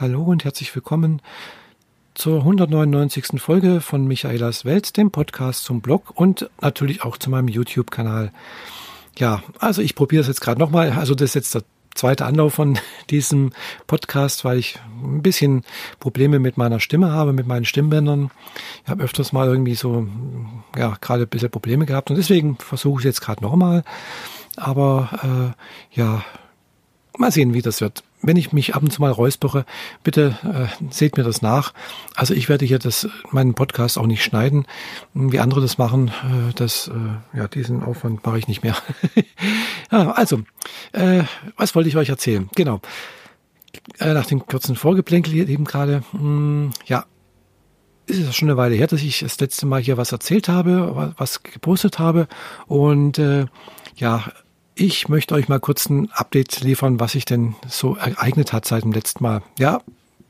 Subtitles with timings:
[0.00, 1.20] Hallo und herzlich willkommen
[2.14, 3.38] zur 199.
[3.38, 8.32] Folge von Michaelas Welt, dem Podcast zum Blog und natürlich auch zu meinem YouTube-Kanal.
[9.18, 10.92] Ja, also ich probiere es jetzt gerade nochmal.
[10.92, 12.78] Also das ist jetzt der zweite Anlauf von
[13.10, 13.50] diesem
[13.86, 15.64] Podcast, weil ich ein bisschen
[15.98, 18.30] Probleme mit meiner Stimme habe, mit meinen Stimmbändern.
[18.84, 20.06] Ich habe öfters mal irgendwie so,
[20.78, 23.84] ja, gerade ein bisschen Probleme gehabt und deswegen versuche ich es jetzt gerade nochmal.
[24.56, 25.54] Aber
[25.92, 26.24] äh, ja,
[27.18, 29.64] mal sehen, wie das wird wenn ich mich ab und zu mal räuspere,
[30.02, 31.72] bitte äh, seht mir das nach.
[32.14, 34.66] Also ich werde hier das, meinen Podcast auch nicht schneiden,
[35.14, 36.08] wie andere das machen.
[36.08, 38.76] Äh, das, äh, ja, diesen Aufwand mache ich nicht mehr.
[39.90, 40.42] ja, also,
[40.92, 41.24] äh,
[41.56, 42.48] was wollte ich euch erzählen?
[42.54, 42.80] Genau.
[43.98, 47.04] Äh, nach dem kurzen Vorgeplänkel hier eben gerade, mh, hm, ja,
[48.06, 51.14] ist es schon eine Weile her, dass ich das letzte Mal hier was erzählt habe,
[51.16, 52.26] was gepostet habe
[52.66, 53.46] und äh,
[53.96, 54.24] ja,
[54.74, 58.84] ich möchte euch mal kurz ein Update liefern, was sich denn so ereignet hat seit
[58.84, 59.42] dem letzten Mal.
[59.58, 59.82] Ja,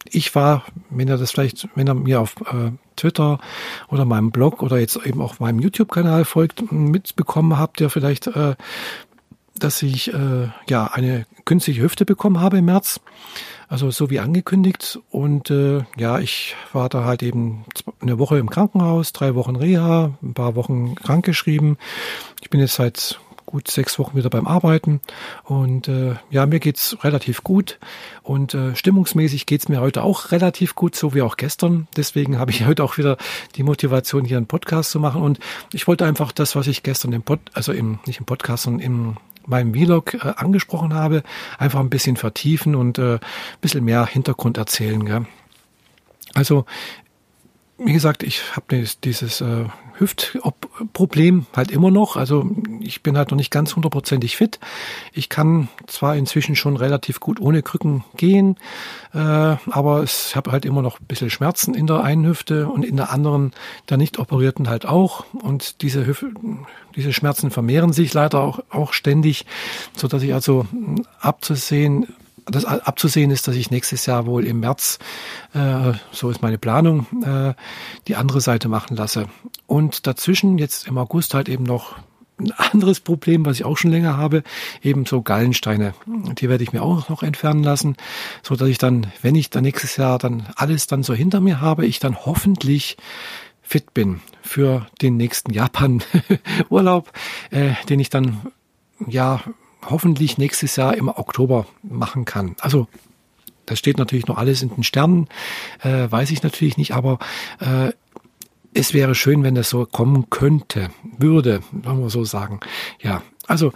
[0.04, 3.38] ich war, wenn ihr das vielleicht, wenn ihr mir auf äh, Twitter
[3.88, 8.56] oder meinem Blog oder jetzt eben auch meinem YouTube-Kanal folgt, mitbekommen habt ihr vielleicht, äh,
[9.58, 13.00] dass ich äh, ja eine künstliche Hüfte bekommen habe im März.
[13.69, 14.98] Also so wie angekündigt.
[15.10, 17.64] Und äh, ja, ich war da halt eben
[18.00, 21.77] eine Woche im Krankenhaus, drei Wochen Reha, ein paar Wochen krankgeschrieben.
[22.42, 23.20] Ich bin jetzt seit
[23.51, 25.01] gut sechs Wochen wieder beim Arbeiten.
[25.45, 27.79] Und äh, ja, mir geht's relativ gut.
[28.23, 31.89] Und äh, stimmungsmäßig geht's mir heute auch relativ gut, so wie auch gestern.
[31.97, 33.17] Deswegen habe ich heute auch wieder
[33.56, 35.23] die Motivation, hier einen Podcast zu machen.
[35.23, 35.41] Und
[35.73, 38.81] ich wollte einfach das, was ich gestern im Pod, also im, nicht im Podcast, sondern
[38.83, 41.23] im meinem Vlog äh, angesprochen habe,
[41.59, 43.21] einfach ein bisschen vertiefen und äh, ein
[43.61, 45.05] bisschen mehr Hintergrund erzählen.
[45.05, 45.27] Gell?
[46.34, 46.65] Also,
[47.83, 49.64] wie gesagt, ich habe dieses äh,
[49.98, 52.17] Hüftproblem halt immer noch.
[52.17, 52.48] Also
[52.81, 54.59] ich bin halt noch nicht ganz hundertprozentig fit.
[55.12, 58.56] Ich kann zwar inzwischen schon relativ gut ohne Krücken gehen,
[59.14, 62.84] äh, aber ich habe halt immer noch ein bisschen Schmerzen in der einen Hüfte und
[62.84, 63.53] in der anderen,
[63.89, 65.25] der nicht operierten halt auch.
[65.33, 66.33] Und diese Hüfte,
[66.97, 69.47] diese Schmerzen vermehren sich leider auch, auch ständig,
[69.97, 70.66] so dass ich also
[71.21, 72.09] abzusehen
[72.50, 74.99] das abzusehen ist, dass ich nächstes Jahr wohl im März,
[75.55, 77.55] äh, so ist meine Planung, äh,
[78.09, 79.27] die andere Seite machen lasse.
[79.66, 81.97] Und dazwischen jetzt im August halt eben noch
[82.41, 84.43] ein anderes Problem, was ich auch schon länger habe,
[84.83, 85.94] eben so Gallensteine.
[86.06, 87.97] Die werde ich mir auch noch entfernen lassen,
[88.43, 91.60] so dass ich dann, wenn ich dann nächstes Jahr dann alles dann so hinter mir
[91.60, 92.97] habe, ich dann hoffentlich
[93.62, 97.12] fit bin für den nächsten Japan-Urlaub,
[97.50, 98.41] äh, den ich dann
[99.06, 99.43] ja
[99.86, 102.56] hoffentlich nächstes Jahr im Oktober machen kann.
[102.60, 102.88] Also
[103.66, 105.28] das steht natürlich noch alles in den Sternen,
[105.82, 107.18] äh, weiß ich natürlich nicht, aber
[107.60, 107.92] äh,
[108.74, 112.60] es wäre schön, wenn das so kommen könnte, würde, wollen wir so sagen.
[113.00, 113.72] Ja, also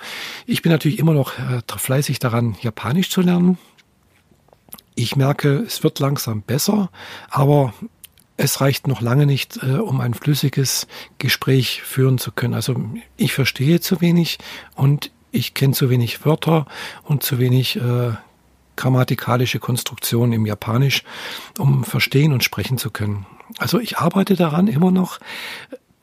[0.47, 3.59] ich bin natürlich immer noch äh, fleißig daran, Japanisch zu lernen.
[4.95, 6.91] Ich merke, es wird langsam besser,
[7.29, 7.75] aber
[8.37, 10.87] es reicht noch lange nicht, äh, um ein flüssiges
[11.19, 12.55] Gespräch führen zu können.
[12.55, 12.77] Also
[13.17, 14.39] ich verstehe zu wenig
[14.75, 16.67] und ich kenne zu wenig Wörter
[17.03, 18.13] und zu wenig äh,
[18.77, 21.03] grammatikalische Konstruktionen im Japanisch,
[21.59, 23.27] um verstehen und sprechen zu können.
[23.59, 25.21] Also ich arbeite daran immer noch.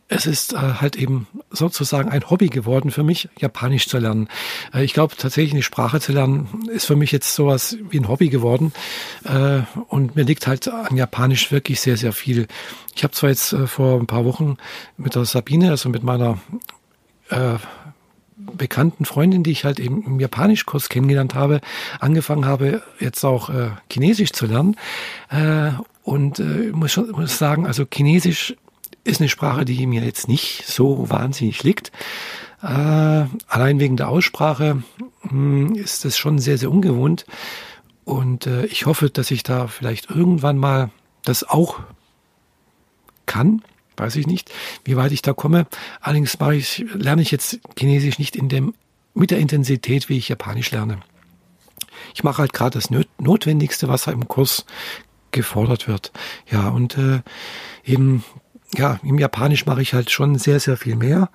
[0.08, 4.28] Es ist äh, halt eben sozusagen ein Hobby geworden für mich, Japanisch zu lernen.
[4.74, 8.09] Äh, ich glaube tatsächlich eine Sprache zu lernen ist für mich jetzt sowas wie ein
[8.09, 8.74] Hobby geworden.
[9.24, 12.48] Äh, und mir liegt halt an Japanisch wirklich sehr, sehr viel.
[12.94, 14.58] Ich habe zwar jetzt äh, vor ein paar Wochen
[14.98, 16.40] mit der Sabine, also mit meiner
[17.30, 17.56] äh,
[18.57, 21.62] bekannten Freundin, die ich halt eben im Japanischkurs kennengelernt habe,
[22.00, 24.75] angefangen habe, jetzt auch äh, Chinesisch zu lernen.
[25.29, 25.72] Äh,
[26.03, 28.56] und äh, muss muss sagen, also Chinesisch
[29.03, 31.91] ist eine Sprache, die mir jetzt nicht so wahnsinnig liegt.
[32.62, 32.67] Äh,
[33.47, 34.83] allein wegen der Aussprache
[35.23, 37.25] mh, hm, ist das schon sehr, sehr ungewohnt.
[38.03, 40.91] Und äh, ich hoffe, dass ich da vielleicht irgendwann mal
[41.23, 41.79] das auch
[43.25, 43.62] kann
[44.01, 44.51] weiß ich nicht,
[44.84, 45.67] wie weit ich da komme.
[46.01, 48.73] Allerdings mache ich, lerne ich jetzt Chinesisch nicht in dem,
[49.13, 51.00] mit der Intensität, wie ich Japanisch lerne.
[52.13, 52.89] Ich mache halt gerade das
[53.19, 54.66] Notwendigste, was im Kurs
[55.31, 56.12] gefordert wird.
[56.50, 57.21] Ja, und äh,
[57.86, 58.24] eben,
[58.75, 61.30] ja, im Japanisch mache ich halt schon sehr, sehr viel mehr.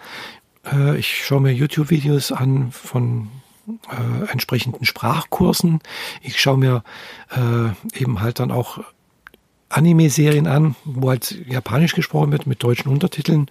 [0.71, 3.29] Äh, ich schaue mir YouTube-Videos an von
[3.67, 5.81] äh, entsprechenden Sprachkursen.
[6.21, 6.83] Ich schaue mir
[7.31, 8.81] äh, eben halt dann auch
[9.69, 13.49] Anime-Serien an, wo halt Japanisch gesprochen wird mit deutschen Untertiteln.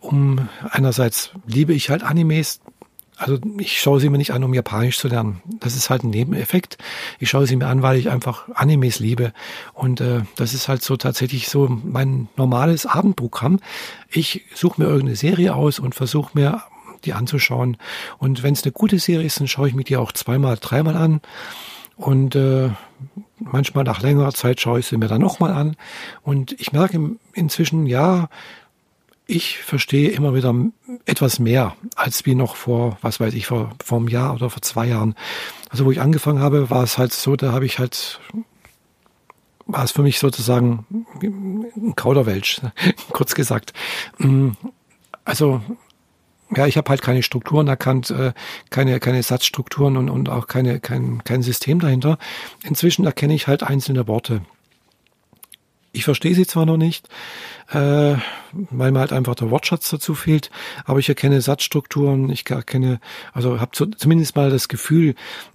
[0.00, 2.60] Um einerseits liebe ich halt Animes,
[3.20, 5.42] also ich schaue sie mir nicht an, um Japanisch zu lernen.
[5.60, 6.78] Das ist halt ein Nebeneffekt.
[7.18, 9.34] Ich schaue sie mir an, weil ich einfach Animes liebe.
[9.74, 13.60] Und äh, das ist halt so tatsächlich so mein normales Abendprogramm.
[14.08, 16.62] Ich suche mir irgendeine Serie aus und versuche mir
[17.04, 17.76] die anzuschauen.
[18.16, 20.96] Und wenn es eine gute Serie ist, dann schaue ich mir die auch zweimal, dreimal
[20.96, 21.20] an.
[22.00, 22.70] Und äh,
[23.38, 25.76] manchmal nach längerer Zeit schaue ich sie mir dann nochmal an
[26.22, 26.98] und ich merke
[27.34, 28.30] inzwischen, ja,
[29.26, 30.54] ich verstehe immer wieder
[31.04, 34.62] etwas mehr als wie noch vor, was weiß ich, vor, vor einem Jahr oder vor
[34.62, 35.14] zwei Jahren.
[35.68, 38.18] Also wo ich angefangen habe, war es halt so, da habe ich halt,
[39.66, 42.62] war es für mich sozusagen ein Kauderwelsch,
[43.12, 43.74] kurz gesagt.
[44.16, 44.52] Mm,
[45.26, 45.60] also
[46.54, 48.32] ja, ich habe halt keine Strukturen erkannt, äh,
[48.70, 52.18] keine, keine Satzstrukturen und, und auch keine, kein, kein System dahinter.
[52.64, 54.42] Inzwischen erkenne ich halt einzelne Worte.
[55.92, 57.08] Ich verstehe sie zwar noch nicht,
[57.72, 58.16] äh,
[58.52, 60.50] weil mir halt einfach der Wortschatz dazu fehlt.
[60.84, 63.00] Aber ich erkenne Satzstrukturen, ich erkenne,
[63.32, 65.14] also habe zumindest mal das Gefühl,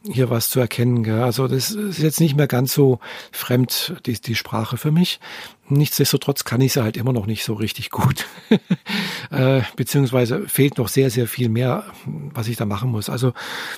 [0.09, 1.03] hier was zu erkennen.
[1.03, 1.21] Gell?
[1.21, 3.00] Also das ist jetzt nicht mehr ganz so
[3.31, 5.19] fremd, die, die Sprache für mich.
[5.67, 8.27] Nichtsdestotrotz kann ich sie halt immer noch nicht so richtig gut.
[9.31, 13.09] äh, beziehungsweise fehlt noch sehr, sehr viel mehr, was ich da machen muss.
[13.09, 13.33] Also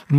[0.10, 0.16] mh,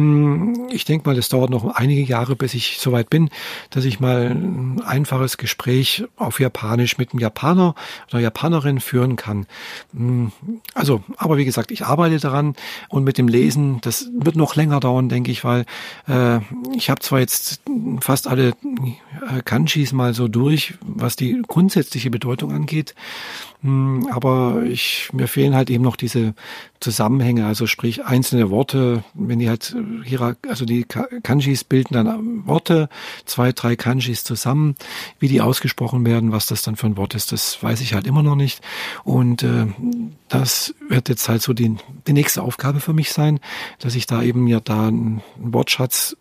[0.55, 3.29] hm, ich denke mal, es dauert noch einige Jahre, bis ich soweit bin,
[3.69, 7.75] dass ich mal ein einfaches Gespräch auf Japanisch mit einem Japaner
[8.11, 9.47] oder Japanerin führen kann.
[9.93, 10.33] Hm,
[10.75, 12.55] also, aber wie gesagt, ich arbeite daran
[12.89, 15.65] und mit dem Lesen, das wird noch länger dauern, denke ich, weil
[16.07, 16.41] äh,
[16.75, 17.61] ich habe zwar jetzt
[18.01, 22.95] fast alle äh, Kanjis mal so durch, was die grundsätzliche Bedeutung angeht,
[23.63, 26.35] aber ich, mir fehlen halt eben noch diese
[26.79, 29.75] Zusammenhänge, also sprich einzelne Worte, wenn die halt
[30.05, 32.89] hier, also die Kanjis bilden dann Worte,
[33.25, 34.77] zwei, drei Kanjis zusammen,
[35.19, 38.07] wie die ausgesprochen werden, was das dann für ein Wort ist, das weiß ich halt
[38.07, 38.61] immer noch nicht.
[39.03, 39.67] Und äh,
[40.29, 41.77] das wird jetzt halt so die,
[42.07, 43.41] die nächste Aufgabe für mich sein,
[43.81, 46.17] dass ich da eben mir da einen Wortschatz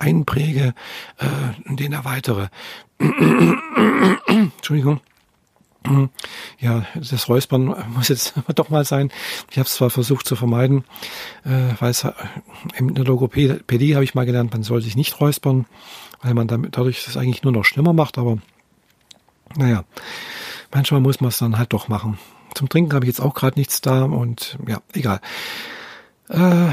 [0.00, 0.74] einpräge,
[1.18, 2.48] äh, den erweitere.
[4.26, 5.00] Entschuldigung.
[6.60, 9.10] Ja, das Räuspern muss jetzt doch mal sein.
[9.50, 10.84] Ich habe es zwar versucht zu vermeiden,
[11.44, 12.12] äh, weil es äh,
[12.76, 15.66] in der Logopädie habe ich mal gelernt, man soll sich nicht räuspern,
[16.22, 18.18] weil man damit dadurch das eigentlich nur noch schlimmer macht.
[18.18, 18.38] Aber
[19.56, 19.84] naja,
[20.72, 22.18] manchmal muss man es dann halt doch machen.
[22.54, 25.20] Zum Trinken habe ich jetzt auch gerade nichts da und ja, egal.
[26.28, 26.72] Äh,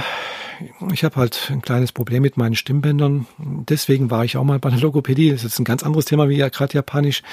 [0.91, 3.27] ich habe halt ein kleines Problem mit meinen Stimmbändern.
[3.37, 5.31] Deswegen war ich auch mal bei der Logopädie.
[5.31, 7.23] Das ist jetzt ein ganz anderes Thema wie ja gerade Japanisch,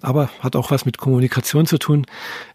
[0.00, 2.06] aber hat auch was mit Kommunikation zu tun.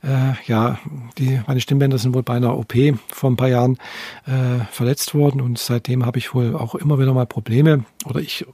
[0.04, 0.80] Äh, ja,
[1.18, 2.74] die, meine Stimmbänder sind wohl bei einer OP
[3.08, 3.78] vor ein paar Jahren
[4.26, 8.46] äh, verletzt worden und seitdem habe ich wohl auch immer wieder mal Probleme oder ich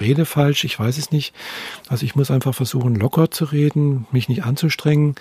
[0.00, 1.34] rede falsch, ich weiß es nicht.
[1.88, 5.16] Also ich muss einfach versuchen, locker zu reden, mich nicht anzustrengen,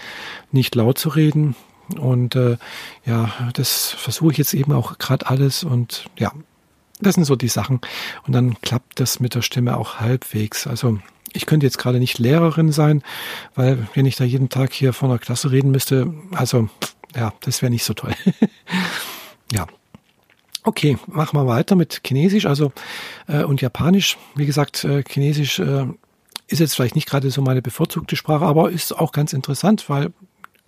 [0.52, 1.56] nicht laut zu reden.
[1.98, 2.58] Und äh,
[3.06, 6.32] ja, das versuche ich jetzt eben auch gerade alles und ja,
[7.00, 7.82] das sind so die Sachen.
[8.26, 10.68] Und dann klappt das mit der Stimme auch halbwegs.
[10.68, 11.00] Also
[11.34, 13.04] ich könnte jetzt gerade nicht Lehrerin sein,
[13.56, 16.70] weil wenn ich da jeden Tag hier vor einer Klasse reden müsste, also
[17.16, 18.14] ja, das wäre nicht so toll.
[19.52, 19.68] ja.
[20.64, 22.74] Okay, machen wir weiter mit Chinesisch, also
[23.28, 24.18] äh, und Japanisch.
[24.36, 25.86] Wie gesagt, äh, Chinesisch äh,
[26.48, 30.12] ist jetzt vielleicht nicht gerade so meine bevorzugte Sprache, aber ist auch ganz interessant, weil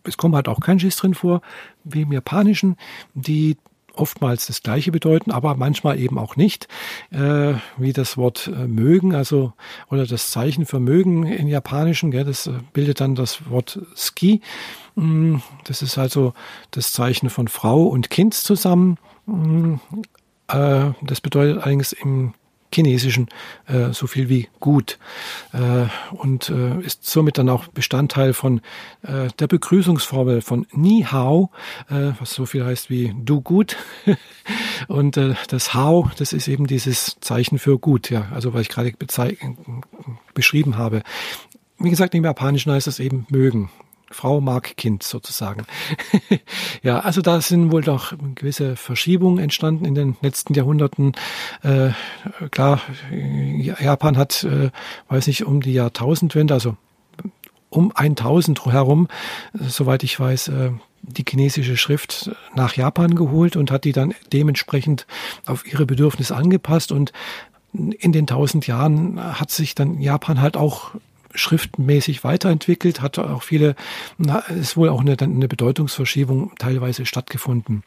[0.03, 1.41] es kommen halt auch Kanjis drin vor,
[1.83, 2.75] wie im Japanischen,
[3.13, 3.57] die
[3.99, 6.67] oftmals das Gleiche bedeuten, aber manchmal eben auch nicht,
[7.11, 9.53] äh, wie das Wort äh, mögen, also
[9.89, 14.41] oder das Zeichen für mögen in Japanischen, gell, das äh, bildet dann das Wort Ski.
[14.95, 16.33] Mm, das ist also
[16.71, 18.97] das Zeichen von Frau und Kind zusammen.
[19.25, 19.75] Mm,
[20.47, 22.33] äh, das bedeutet allerdings im
[22.73, 23.27] Chinesischen
[23.67, 24.99] äh, so viel wie gut
[25.53, 25.85] äh,
[26.15, 28.61] und äh, ist somit dann auch Bestandteil von
[29.01, 31.51] äh, der Begrüßungsformel von Ni Hao,
[31.89, 33.77] äh, was so viel heißt wie du gut
[34.87, 38.69] und äh, das Hao, das ist eben dieses Zeichen für gut, ja, also was ich
[38.69, 38.93] gerade
[40.33, 41.03] beschrieben habe.
[41.79, 43.69] Wie gesagt, im Japanischen heißt das eben mögen.
[44.11, 45.65] Frau mag Kind sozusagen.
[46.83, 51.13] ja, also da sind wohl doch gewisse Verschiebungen entstanden in den letzten Jahrhunderten.
[51.63, 51.89] Äh,
[52.51, 54.71] klar, Japan hat, äh,
[55.09, 56.75] weiß nicht, um die Jahrtausendwende, also
[57.69, 59.07] um 1000 herum,
[59.53, 65.05] soweit ich weiß, äh, die chinesische Schrift nach Japan geholt und hat die dann dementsprechend
[65.45, 67.13] auf ihre Bedürfnisse angepasst und
[67.73, 70.91] in den tausend Jahren hat sich dann Japan halt auch
[71.33, 73.75] schriftmäßig weiterentwickelt, hat auch viele,
[74.59, 77.83] ist wohl auch eine, eine Bedeutungsverschiebung teilweise stattgefunden.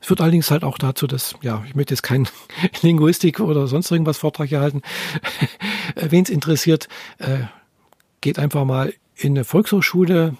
[0.00, 2.28] Es führt allerdings halt auch dazu, dass, ja, ich möchte jetzt keinen
[2.82, 4.82] Linguistik oder sonst irgendwas Vortrag hier halten.
[5.96, 6.88] Wen es interessiert,
[7.18, 7.40] äh,
[8.20, 10.36] geht einfach mal in eine Volkshochschule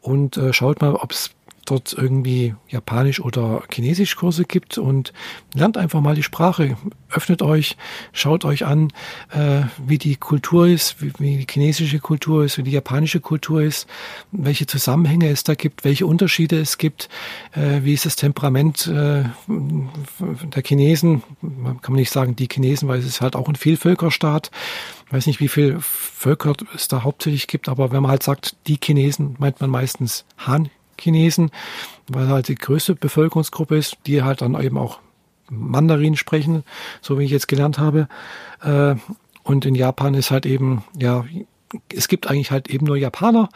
[0.00, 1.30] und äh, schaut mal, ob es
[1.64, 5.12] dort irgendwie Japanisch oder Chinesisch Kurse gibt und
[5.54, 6.76] lernt einfach mal die Sprache.
[7.10, 7.76] Öffnet euch,
[8.12, 8.92] schaut euch an,
[9.30, 13.62] äh, wie die Kultur ist, wie, wie, die chinesische Kultur ist, wie die japanische Kultur
[13.62, 13.86] ist,
[14.32, 17.08] welche Zusammenhänge es da gibt, welche Unterschiede es gibt,
[17.52, 21.22] äh, wie ist das Temperament äh, der Chinesen.
[21.40, 24.50] Man kann nicht sagen die Chinesen, weil es ist halt auch ein Vielvölkerstaat.
[25.06, 28.56] Ich weiß nicht, wie viel Völker es da hauptsächlich gibt, aber wenn man halt sagt,
[28.66, 30.70] die Chinesen, meint man meistens Han
[31.02, 31.50] Chinesen,
[32.08, 35.00] weil halt die größte Bevölkerungsgruppe ist, die halt dann eben auch
[35.50, 36.64] Mandarin sprechen,
[37.00, 38.08] so wie ich jetzt gelernt habe.
[38.62, 38.96] Äh,
[39.42, 41.24] und in Japan ist halt eben, ja,
[41.94, 43.48] es gibt eigentlich halt eben nur Japaner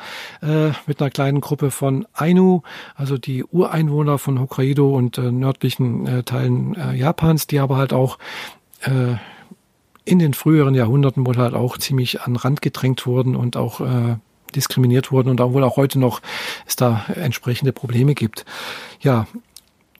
[0.42, 2.62] äh, mit einer kleinen Gruppe von Ainu,
[2.94, 7.92] also die Ureinwohner von Hokkaido und äh, nördlichen äh, Teilen äh, Japans, die aber halt
[7.92, 8.18] auch
[8.82, 9.16] äh,
[10.04, 13.80] in den früheren Jahrhunderten wohl halt auch ziemlich an Rand gedrängt wurden und auch
[14.56, 16.20] diskriminiert wurden und obwohl auch heute noch
[16.66, 18.44] es da entsprechende Probleme gibt.
[19.00, 19.26] Ja,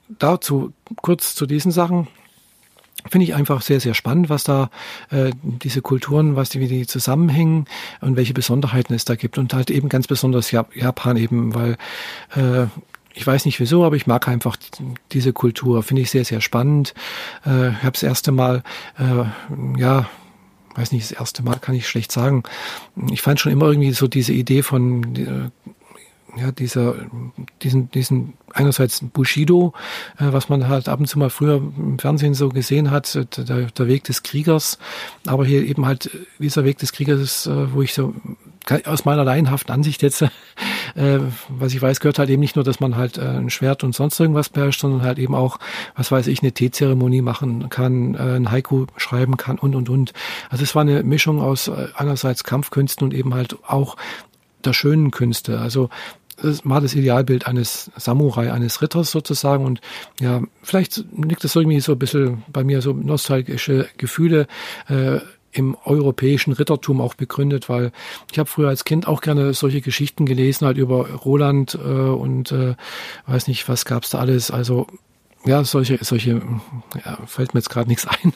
[0.09, 0.73] dazu
[1.03, 2.09] kurz zu diesen Sachen
[3.11, 4.71] finde ich einfach sehr, sehr spannend, was da
[5.11, 7.67] äh, diese Kulturen, was die, wie die zusammenhängen
[8.01, 9.39] und welche Besonderheiten es da gibt.
[9.39, 11.77] Und halt eben ganz besonders Japan eben, weil
[12.35, 12.67] äh,
[13.15, 14.57] ich weiß nicht wieso, aber ich mag einfach
[15.13, 15.83] diese Kultur.
[15.83, 16.95] Finde ich sehr, sehr spannend.
[17.45, 18.63] Äh, ich habe das erste Mal,
[18.99, 20.07] äh, ja,
[20.77, 22.43] weiß nicht, das erste Mal kann ich schlecht sagen.
[23.11, 25.51] Ich fand schon immer irgendwie so diese Idee von äh,
[26.39, 26.95] ja, dieser,
[27.63, 29.73] diesen, diesen einerseits Bushido,
[30.19, 33.25] äh, was man halt ab und zu mal früher im Fernsehen so gesehen hat, äh,
[33.25, 34.79] der, der Weg des Kriegers,
[35.27, 38.15] aber hier eben halt dieser Weg des Kriegers, wo ich so
[38.85, 40.23] aus meiner laienhaften Ansicht jetzt,
[40.97, 43.85] äh, was ich weiß, gehört halt eben nicht nur, dass man halt äh, ein Schwert
[43.85, 45.59] und sonst irgendwas beherrscht, sondern halt eben auch,
[45.95, 50.13] was weiß ich, eine Teezeremonie machen kann, äh, ein Haiku schreiben kann und, und, und.
[50.51, 53.97] Also es war eine Mischung aus äh, einerseits Kampfkünsten und eben halt auch
[54.65, 55.61] der schönen Künste.
[55.61, 55.91] Also
[56.41, 59.65] das war das Idealbild eines Samurai, eines Ritters sozusagen.
[59.65, 59.81] Und
[60.21, 64.47] ja, vielleicht liegt das irgendwie so ein bisschen bei mir so nostalgische Gefühle.
[64.89, 65.21] Äh,
[65.57, 67.93] im europäischen Rittertum auch begründet, weil
[68.31, 72.53] ich habe früher als Kind auch gerne solche Geschichten gelesen, halt über Roland äh, und
[72.53, 72.75] äh,
[73.27, 74.51] weiß nicht, was gab's da alles.
[74.51, 74.87] Also
[75.47, 76.43] ja, solche, solche,
[77.05, 78.33] ja, fällt mir jetzt gerade nichts ein.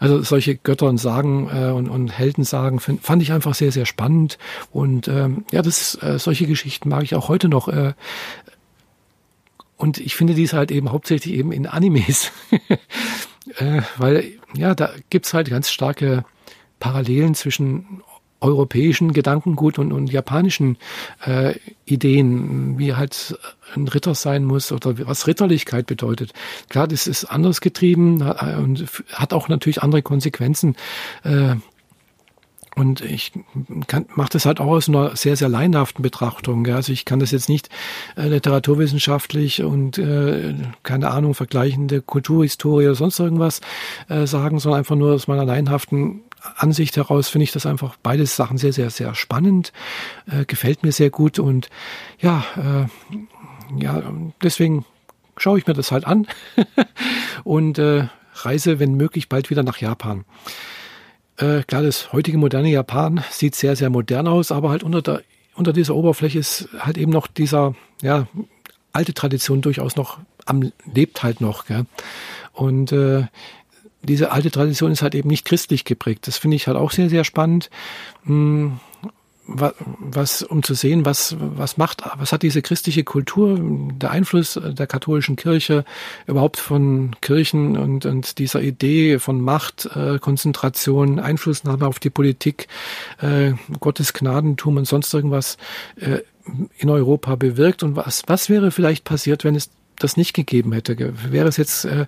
[0.00, 3.86] Also solche Götter und Sagen äh, und, und Heldensagen find, fand ich einfach sehr, sehr
[3.86, 4.38] spannend.
[4.72, 7.68] Und ähm, ja, das, äh, solche Geschichten mag ich auch heute noch.
[7.68, 7.92] Äh,
[9.76, 12.32] und ich finde dies halt eben hauptsächlich eben in Animes.
[13.58, 16.24] äh, weil, ja, da gibt's halt ganz starke
[16.78, 18.02] Parallelen zwischen
[18.40, 20.76] europäischen Gedankengut und, und japanischen
[21.26, 21.54] äh,
[21.84, 23.36] Ideen, wie halt
[23.74, 26.32] ein Ritter sein muss oder was Ritterlichkeit bedeutet.
[26.68, 30.76] Klar, das ist anders getrieben und hat auch natürlich andere Konsequenzen.
[31.24, 31.56] Äh,
[32.76, 33.32] und ich
[34.14, 36.64] mache das halt auch aus einer sehr, sehr leinhaften Betrachtung.
[36.64, 36.76] Ja.
[36.76, 37.70] Also ich kann das jetzt nicht
[38.16, 40.54] äh, literaturwissenschaftlich und äh,
[40.84, 43.62] keine Ahnung, vergleichende Kulturhistorie oder sonst irgendwas
[44.08, 46.22] äh, sagen, sondern einfach nur aus meiner leinhaften
[46.56, 49.72] Ansicht heraus finde ich das einfach beides Sachen sehr, sehr, sehr spannend,
[50.30, 51.68] äh, gefällt mir sehr gut und
[52.20, 54.02] ja, äh, ja,
[54.42, 54.84] deswegen
[55.36, 56.26] schaue ich mir das halt an
[57.44, 60.24] und äh, reise, wenn möglich, bald wieder nach Japan.
[61.36, 65.22] Äh, klar, das heutige moderne Japan sieht sehr, sehr modern aus, aber halt unter der
[65.58, 68.28] unter dieser Oberfläche ist halt eben noch dieser, ja,
[68.92, 71.84] alte Tradition durchaus noch am, lebt halt noch, gell?
[72.52, 73.26] Und äh,
[74.02, 76.26] diese alte Tradition ist halt eben nicht christlich geprägt.
[76.26, 77.70] Das finde ich halt auch sehr, sehr spannend.
[78.24, 78.80] Hm,
[79.48, 84.86] was, um zu sehen, was, was macht, was hat diese christliche Kultur, der Einfluss der
[84.86, 85.84] katholischen Kirche
[86.26, 92.68] überhaupt von Kirchen und, und dieser Idee von Macht, äh, Konzentration, Einflussnahme auf die Politik,
[93.22, 95.56] äh, Gottes Gnadentum und sonst irgendwas
[95.96, 96.18] äh,
[96.76, 100.96] in Europa bewirkt und was, was wäre vielleicht passiert, wenn es das nicht gegeben hätte,
[101.30, 102.06] wäre es jetzt, äh,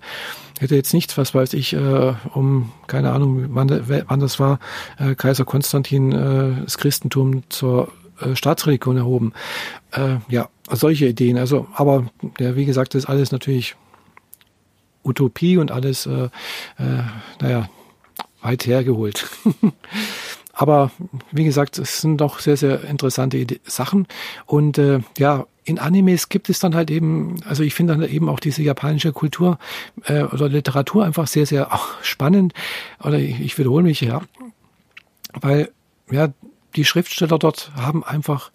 [0.59, 3.69] hätte jetzt nicht, was weiß ich, äh, um, keine Ahnung, wann,
[4.07, 4.59] wann das war,
[4.97, 9.33] äh, Kaiser Konstantin äh, das Christentum zur äh, Staatsreligion erhoben.
[9.91, 11.37] Äh, ja, solche Ideen.
[11.37, 12.05] Also, aber
[12.39, 13.75] ja, wie gesagt, das ist alles natürlich
[15.03, 16.29] Utopie und alles, äh,
[16.77, 17.03] äh,
[17.41, 17.69] naja,
[18.41, 19.27] weit hergeholt.
[20.53, 20.91] Aber
[21.31, 24.07] wie gesagt, es sind doch sehr, sehr interessante Sachen.
[24.45, 28.29] Und äh, ja, in Animes gibt es dann halt eben, also ich finde dann eben
[28.29, 29.59] auch diese japanische Kultur
[30.05, 31.69] äh, oder Literatur einfach sehr, sehr
[32.01, 32.53] spannend.
[33.03, 34.21] Oder ich, ich wiederhole mich ja,
[35.39, 35.71] weil
[36.09, 36.29] ja
[36.75, 38.51] die Schriftsteller dort haben einfach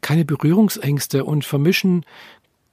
[0.00, 2.04] keine Berührungsängste und vermischen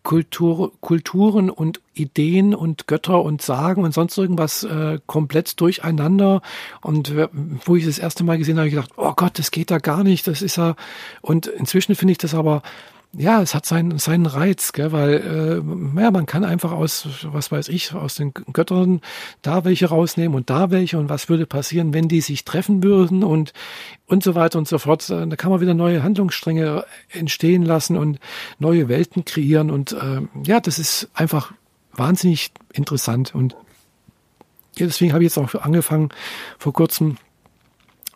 [0.03, 6.41] Kultur, Kulturen und Ideen und Götter und Sagen und sonst irgendwas äh, komplett durcheinander.
[6.81, 7.13] Und
[7.65, 9.77] wo ich das erste Mal gesehen habe, habe ich gedacht, oh Gott, das geht da
[9.77, 10.27] gar nicht.
[10.27, 10.75] Das ist ja.
[11.21, 12.63] Und inzwischen finde ich das aber
[13.13, 17.51] ja, es hat seinen, seinen Reiz, gell, weil äh, ja, man kann einfach aus, was
[17.51, 19.01] weiß ich, aus den Göttern
[19.41, 23.23] da welche rausnehmen und da welche und was würde passieren, wenn die sich treffen würden
[23.23, 23.51] und
[24.05, 25.09] und so weiter und so fort.
[25.09, 28.19] Da kann man wieder neue Handlungsstränge entstehen lassen und
[28.59, 31.51] neue Welten kreieren und äh, ja, das ist einfach
[31.91, 33.57] wahnsinnig interessant und
[34.77, 36.09] ja, deswegen habe ich jetzt auch angefangen
[36.57, 37.17] vor kurzem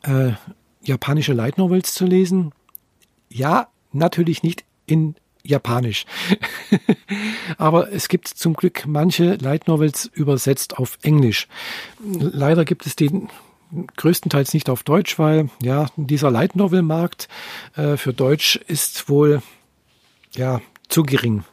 [0.04, 0.32] äh,
[0.82, 2.54] japanische Light Novels zu lesen.
[3.28, 6.06] Ja, natürlich nicht in Japanisch.
[7.58, 11.48] Aber es gibt zum Glück manche Light Novels übersetzt auf Englisch.
[12.00, 13.28] Leider gibt es die
[13.98, 17.28] größtenteils nicht auf Deutsch, weil ja dieser Light Novel Markt
[17.76, 19.42] äh, für Deutsch ist wohl
[20.36, 21.44] ja zu gering.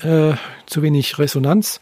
[0.00, 0.34] Äh,
[0.66, 1.80] zu wenig Resonanz.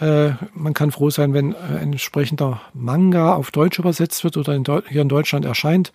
[0.00, 4.64] Äh, man kann froh sein, wenn ein entsprechender Manga auf Deutsch übersetzt wird oder in
[4.88, 5.92] hier in Deutschland erscheint,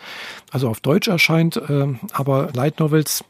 [0.52, 1.58] also auf Deutsch erscheint.
[1.58, 3.26] Äh, aber Light Novels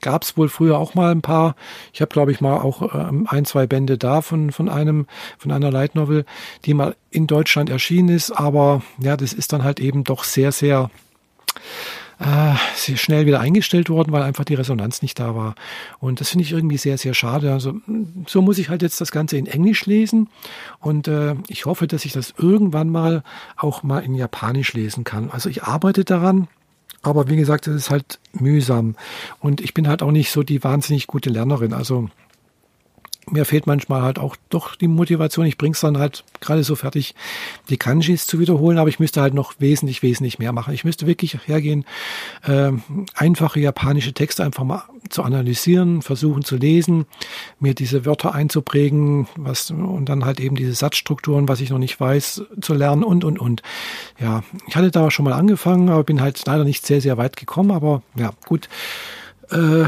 [0.00, 1.56] gab es wohl früher auch mal ein paar.
[1.92, 5.06] Ich habe, glaube ich, mal auch äh, ein, zwei Bände da von, von einem,
[5.38, 6.24] von einer Light Novel,
[6.64, 8.30] die mal in Deutschland erschienen ist.
[8.30, 10.90] Aber ja, das ist dann halt eben doch sehr, sehr
[12.20, 15.54] äh, sehr schnell wieder eingestellt worden, weil einfach die Resonanz nicht da war.
[16.00, 17.52] Und das finde ich irgendwie sehr, sehr schade.
[17.52, 17.80] Also
[18.26, 20.28] so muss ich halt jetzt das Ganze in Englisch lesen
[20.80, 23.22] und äh, ich hoffe, dass ich das irgendwann mal
[23.56, 25.30] auch mal in Japanisch lesen kann.
[25.30, 26.48] Also ich arbeite daran.
[27.02, 28.94] Aber wie gesagt, es ist halt mühsam.
[29.40, 31.72] Und ich bin halt auch nicht so die wahnsinnig gute Lernerin.
[31.72, 32.08] Also
[33.30, 35.46] mir fehlt manchmal halt auch doch die Motivation.
[35.46, 37.14] Ich bring's dann halt gerade so fertig,
[37.68, 40.74] die Kanjis zu wiederholen, aber ich müsste halt noch wesentlich, wesentlich mehr machen.
[40.74, 41.84] Ich müsste wirklich hergehen,
[42.42, 42.72] äh,
[43.14, 47.06] einfache japanische Texte einfach mal zu analysieren, versuchen zu lesen,
[47.58, 51.98] mir diese Wörter einzuprägen, was und dann halt eben diese Satzstrukturen, was ich noch nicht
[52.00, 53.62] weiß, zu lernen und und und.
[54.18, 57.36] Ja, ich hatte da schon mal angefangen, aber bin halt leider nicht sehr, sehr weit
[57.36, 58.68] gekommen, aber ja, gut.
[59.50, 59.86] Äh,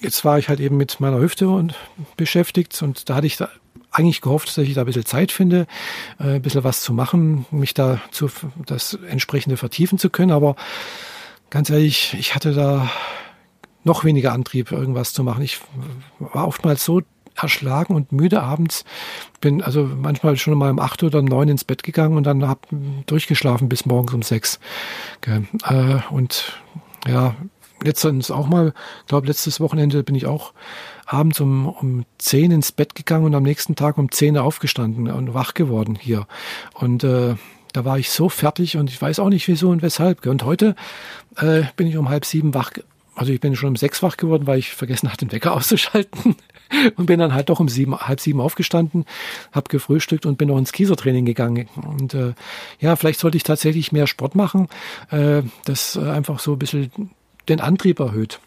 [0.00, 1.74] jetzt war ich halt eben mit meiner Hüfte und
[2.16, 3.48] beschäftigt und da hatte ich da
[3.92, 5.66] eigentlich gehofft, dass ich da ein bisschen Zeit finde,
[6.18, 8.30] äh, ein bisschen was zu machen, mich da zu
[8.66, 10.30] das entsprechende vertiefen zu können.
[10.30, 10.56] Aber
[11.50, 12.88] ganz ehrlich, ich hatte da
[13.82, 15.42] noch weniger Antrieb, irgendwas zu machen.
[15.42, 15.60] Ich
[16.18, 17.02] war oftmals so
[17.34, 18.84] erschlagen und müde abends.
[19.40, 22.46] Bin also manchmal schon mal um acht oder um neun ins Bett gegangen und dann
[22.46, 22.66] hab
[23.06, 24.60] durchgeschlafen bis morgens um sechs.
[25.26, 25.40] Äh,
[26.10, 26.60] und
[27.08, 27.34] ja,
[27.82, 28.72] letztens auch mal,
[29.06, 30.52] glaube letztes Wochenende bin ich auch
[31.06, 35.34] abends um, um zehn ins Bett gegangen und am nächsten Tag um zehn aufgestanden und
[35.34, 36.26] wach geworden hier.
[36.74, 37.34] Und äh,
[37.72, 40.26] da war ich so fertig und ich weiß auch nicht wieso und weshalb.
[40.26, 40.74] Und heute
[41.36, 42.72] äh, bin ich um halb sieben wach.
[43.14, 46.36] Also ich bin schon um sechs wach geworden, weil ich vergessen hatte, den Wecker auszuschalten.
[46.96, 49.04] und bin dann halt doch um sieben, halb sieben aufgestanden,
[49.52, 51.68] habe gefrühstückt und bin noch ins Kiesertraining gegangen.
[51.74, 52.34] Und äh,
[52.78, 54.68] ja, vielleicht sollte ich tatsächlich mehr Sport machen,
[55.10, 57.10] äh, das äh, einfach so ein bisschen
[57.50, 58.40] den Antrieb erhöht.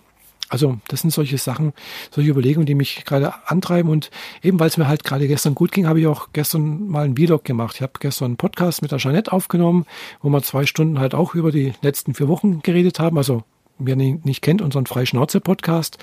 [0.50, 1.74] Also das sind solche Sachen,
[2.12, 3.90] solche Überlegungen, die mich gerade antreiben.
[3.90, 4.12] Und
[4.44, 7.16] eben weil es mir halt gerade gestern gut ging, habe ich auch gestern mal einen
[7.16, 7.78] Vlog gemacht.
[7.78, 9.86] Ich habe gestern einen Podcast mit der Jeanette aufgenommen,
[10.22, 13.18] wo wir zwei Stunden halt auch über die letzten vier Wochen geredet haben.
[13.18, 13.44] Also
[13.80, 15.98] wer nicht kennt, unseren Freischnauze-Podcast.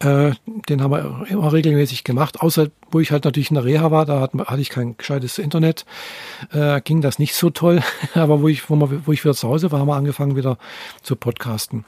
[0.00, 0.32] Äh,
[0.68, 4.06] den haben wir immer regelmäßig gemacht, außer wo ich halt natürlich in der Reha war,
[4.06, 5.86] da hatte ich kein gescheites Internet,
[6.52, 7.82] äh, ging das nicht so toll.
[8.14, 10.58] Aber wo ich, wo, wir, wo ich wieder zu Hause war, haben wir angefangen wieder
[11.02, 11.84] zu podcasten.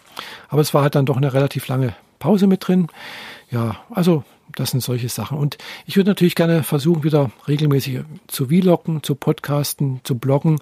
[0.48, 2.88] Aber es war halt dann doch eine relativ lange Pause mit drin.
[3.50, 5.38] Ja, also das sind solche Sachen.
[5.38, 10.60] Und ich würde natürlich gerne versuchen, wieder regelmäßig zu vloggen, zu podcasten, zu bloggen.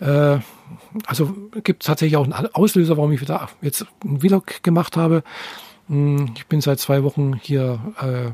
[0.00, 0.38] Äh,
[1.06, 5.22] also gibt es tatsächlich auch einen Auslöser, warum ich wieder jetzt einen Vlog gemacht habe.
[5.88, 8.32] Hm, ich bin seit zwei Wochen hier äh,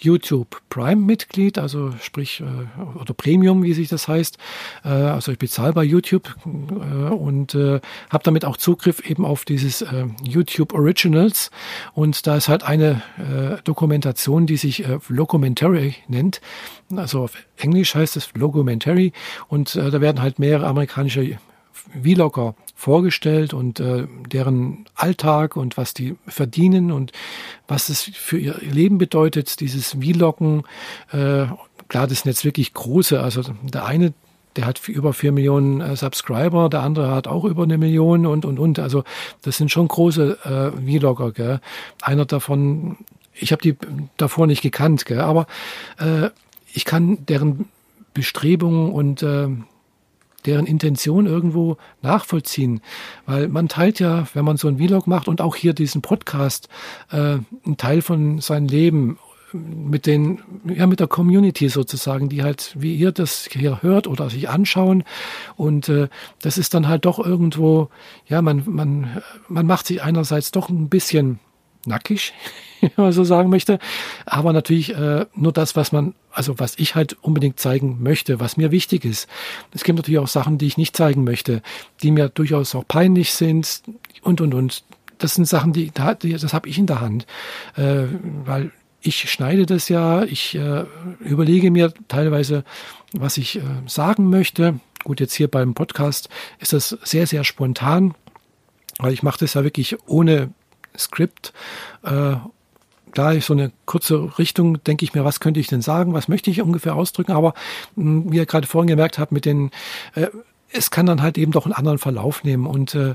[0.00, 4.38] YouTube Prime Mitglied, also sprich äh, oder Premium, wie sich das heißt.
[4.84, 7.80] Äh, also ich bezahle bei YouTube äh, und äh,
[8.10, 11.50] habe damit auch Zugriff eben auf dieses äh, YouTube Originals.
[11.94, 16.40] Und da ist halt eine äh, Dokumentation, die sich äh, Vlogumentary nennt.
[16.94, 19.12] Also auf Englisch heißt es Vlogumentary
[19.48, 21.38] und äh, da werden halt mehrere amerikanische
[22.02, 27.12] Vlogger vorgestellt und äh, deren Alltag und was die verdienen und
[27.66, 30.62] was es für ihr Leben bedeutet, dieses Vloggen.
[31.10, 31.46] Äh,
[31.88, 33.20] klar, das sind jetzt wirklich große.
[33.20, 34.14] Also der eine,
[34.56, 38.44] der hat über vier Millionen äh, Subscriber, der andere hat auch über eine Million und
[38.44, 38.78] und und.
[38.78, 39.02] Also
[39.42, 41.32] das sind schon große äh, Vlogger.
[41.32, 41.60] Gell?
[42.02, 42.96] Einer davon,
[43.34, 43.76] ich habe die
[44.16, 45.20] davor nicht gekannt, gell?
[45.20, 45.46] aber
[45.98, 46.30] äh,
[46.72, 47.68] ich kann deren
[48.14, 49.48] Bestrebungen und äh,
[50.46, 52.80] deren Intention irgendwo nachvollziehen.
[53.26, 56.68] Weil man teilt ja, wenn man so ein Vlog macht und auch hier diesen Podcast,
[57.10, 59.18] äh, einen Teil von seinem Leben
[59.52, 64.28] mit den, ja, mit der Community sozusagen, die halt, wie ihr das hier hört oder
[64.30, 65.04] sich anschauen.
[65.56, 66.08] Und äh,
[66.42, 67.88] das ist dann halt doch irgendwo,
[68.26, 71.40] ja, man, man, man macht sich einerseits doch ein bisschen
[71.88, 72.32] nackig,
[72.80, 73.78] wenn man so sagen möchte.
[74.26, 78.56] Aber natürlich äh, nur das, was man, also was ich halt unbedingt zeigen möchte, was
[78.56, 79.28] mir wichtig ist.
[79.74, 81.62] Es gibt natürlich auch Sachen, die ich nicht zeigen möchte,
[82.02, 83.82] die mir durchaus auch peinlich sind
[84.22, 84.84] und und und.
[85.18, 87.26] Das sind Sachen, die, das habe ich in der Hand,
[87.76, 88.04] äh,
[88.44, 88.70] weil
[89.00, 90.84] ich schneide das ja, ich äh,
[91.20, 92.64] überlege mir teilweise,
[93.12, 94.80] was ich äh, sagen möchte.
[95.04, 98.14] Gut, jetzt hier beim Podcast ist das sehr, sehr spontan,
[98.98, 100.50] weil ich mache das ja wirklich ohne
[100.96, 101.52] Skript.
[102.02, 102.36] Äh,
[103.12, 106.28] klar, ich so eine kurze Richtung, denke ich mir, was könnte ich denn sagen, was
[106.28, 107.54] möchte ich ungefähr ausdrücken, aber
[107.96, 109.70] mh, hm, wie ihr gerade vorhin gemerkt habt, mit den,
[110.14, 110.28] äh,
[110.70, 113.14] es kann dann halt eben doch einen anderen Verlauf nehmen und äh,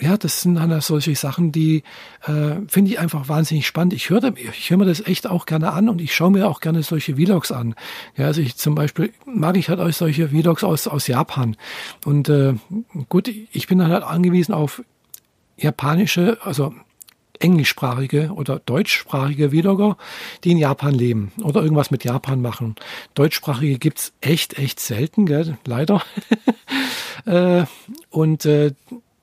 [0.00, 1.84] ja, das sind dann solche Sachen, die
[2.26, 3.92] äh, finde ich einfach wahnsinnig spannend.
[3.92, 6.60] Ich höre ich hör mir das echt auch gerne an und ich schaue mir auch
[6.60, 7.74] gerne solche Vlogs an.
[8.16, 11.56] Ja, also ich zum Beispiel mag ich halt auch solche Vlogs aus, aus Japan.
[12.04, 12.54] Und äh,
[13.08, 14.82] gut, ich bin dann halt angewiesen auf
[15.56, 16.74] japanische, also
[17.38, 19.96] englischsprachige oder deutschsprachige Vlogger,
[20.44, 22.76] die in Japan leben oder irgendwas mit Japan machen.
[23.14, 25.58] Deutschsprachige gibt's echt, echt selten, gell?
[25.66, 26.02] leider.
[27.26, 27.64] äh,
[28.10, 28.72] und äh,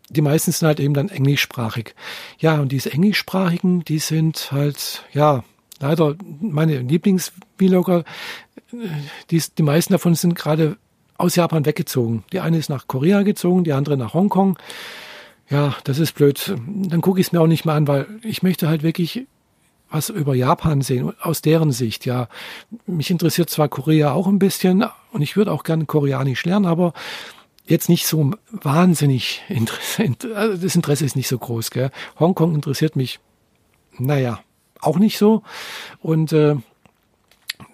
[0.10, 1.93] die meisten sind halt eben dann englischsprachig.
[2.39, 5.43] Ja, und diese englischsprachigen, die sind halt, ja,
[5.80, 8.04] leider meine Lieblings-Vlogger.
[9.30, 10.78] Die, die meisten davon sind gerade
[11.17, 12.24] aus Japan weggezogen.
[12.32, 14.58] Die eine ist nach Korea gezogen, die andere nach Hongkong.
[15.50, 16.56] Ja, das ist blöd.
[16.68, 19.26] Dann gucke ich es mir auch nicht mehr an, weil ich möchte halt wirklich
[19.90, 22.06] was über Japan sehen, aus deren Sicht.
[22.06, 22.28] Ja,
[22.86, 26.94] mich interessiert zwar Korea auch ein bisschen und ich würde auch gerne Koreanisch lernen, aber
[27.66, 30.26] jetzt nicht so wahnsinnig interessant.
[30.26, 31.72] Also das Interesse ist nicht so groß.
[31.72, 31.92] Gell?
[32.20, 33.20] Hongkong interessiert mich,
[33.98, 34.40] naja,
[34.80, 35.44] auch nicht so.
[36.00, 36.56] Und äh,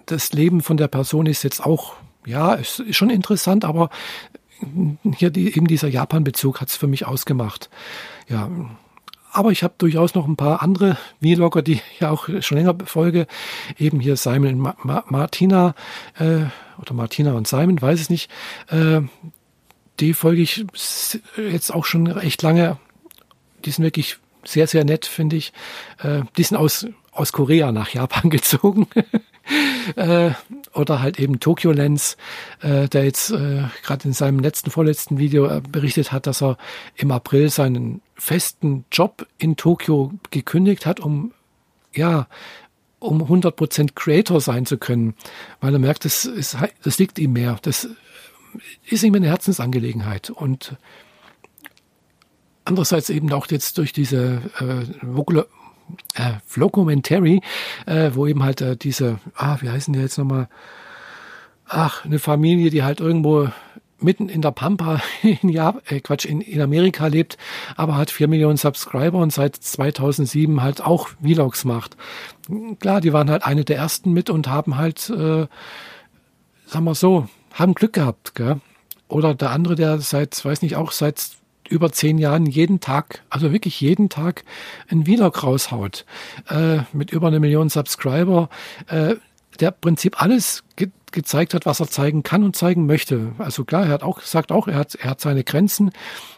[0.06, 3.90] das Leben von der Person ist jetzt auch, ja, ist, ist schon interessant, aber
[5.16, 7.70] hier die, eben dieser Japan-Bezug hat es für mich ausgemacht.
[8.28, 8.50] Ja,
[9.32, 12.74] aber ich habe durchaus noch ein paar andere Vlogger, die ich ja auch schon länger
[12.86, 13.26] folge.
[13.78, 15.74] Eben hier Simon und Ma Ma Martina
[16.18, 16.46] äh,
[16.80, 18.30] oder Martina und Simon, weiß es nicht.
[18.68, 19.02] Äh,
[20.00, 20.64] die folge ich
[21.36, 22.78] jetzt auch schon recht lange.
[23.64, 25.52] Die sind wirklich sehr, sehr nett, finde ich.
[25.98, 28.88] Äh, die sind aus, aus Korea nach Japan gezogen.
[29.96, 30.30] äh,
[30.76, 32.16] oder halt eben Tokyo Lens,
[32.60, 36.58] äh, der jetzt äh, gerade in seinem letzten, vorletzten Video äh, berichtet hat, dass er
[36.94, 41.32] im April seinen festen Job in Tokio gekündigt hat, um
[41.94, 42.26] ja,
[42.98, 45.14] um 100% Creator sein zu können,
[45.60, 47.58] weil er merkt, das, ist, das liegt ihm mehr.
[47.62, 47.88] Das
[48.84, 50.30] ist ihm eine Herzensangelegenheit.
[50.30, 50.76] Und
[52.64, 54.84] andererseits eben auch jetzt durch diese äh,
[56.14, 57.40] äh, Vlogumentary,
[57.86, 60.48] äh, wo eben halt äh, diese, ah, wie heißen die jetzt nochmal?
[61.68, 63.48] Ach, eine Familie, die halt irgendwo
[63.98, 67.36] mitten in der Pampa in, ja äh, Quatsch, in, in Amerika lebt,
[67.76, 71.96] aber hat vier Millionen Subscriber und seit 2007 halt auch Vlogs macht.
[72.80, 75.46] Klar, die waren halt eine der ersten mit und haben halt, äh,
[76.66, 78.60] sagen wir so, haben Glück gehabt, gell?
[79.08, 81.30] Oder der andere, der seit, weiß nicht, auch seit
[81.68, 84.44] über zehn Jahren jeden Tag, also wirklich jeden Tag
[84.88, 86.04] ein Vlog raushaut,
[86.48, 88.48] äh, mit über eine Million Subscriber,
[88.88, 89.16] äh,
[89.60, 93.32] der im Prinzip alles ge gezeigt hat, was er zeigen kann und zeigen möchte.
[93.38, 95.92] Also klar, er hat auch gesagt, auch er hat, er hat seine Grenzen,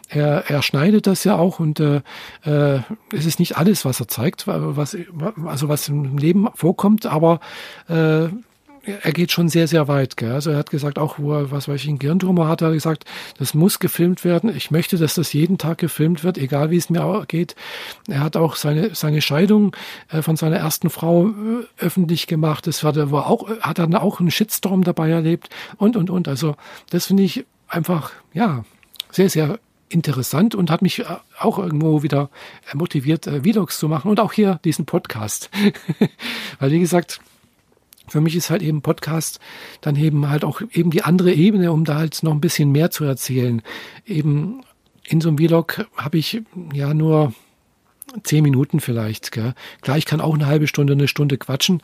[0.07, 2.01] er, er schneidet das ja auch und äh,
[2.45, 2.79] äh,
[3.11, 4.95] es ist nicht alles, was er zeigt, was
[5.45, 7.41] also was im Leben vorkommt, aber
[7.89, 8.29] äh,
[9.01, 10.17] er geht schon sehr, sehr weit.
[10.17, 10.31] Gell?
[10.31, 13.05] Also er hat gesagt, auch wo er, was weiß ich, einen Gehirntumor hat, er gesagt,
[13.37, 14.55] das muss gefilmt werden.
[14.55, 17.55] Ich möchte, dass das jeden Tag gefilmt wird, egal wie es mir geht.
[18.07, 19.75] Er hat auch seine, seine Scheidung
[20.09, 21.33] äh, von seiner ersten Frau äh,
[21.77, 22.67] öffentlich gemacht.
[22.67, 26.27] Das war, war auch, hat dann auch einen Shitstorm dabei erlebt und, und, und.
[26.27, 26.55] Also
[26.89, 28.63] das finde ich einfach, ja,
[29.11, 31.05] sehr, sehr interessant und hat mich äh,
[31.39, 32.29] auch irgendwo wieder
[32.73, 35.49] motiviert, Vlogs zu machen und auch hier diesen Podcast.
[36.59, 37.19] Weil, wie gesagt,
[38.09, 39.39] für mich ist halt eben Podcast
[39.81, 42.91] dann eben halt auch eben die andere Ebene, um da halt noch ein bisschen mehr
[42.91, 43.61] zu erzählen.
[44.05, 44.61] Eben
[45.07, 46.41] in so einem Vlog habe ich
[46.73, 47.33] ja nur
[48.23, 49.31] zehn Minuten vielleicht.
[49.31, 49.53] Gell.
[49.81, 51.81] Klar, ich kann auch eine halbe Stunde, eine Stunde quatschen,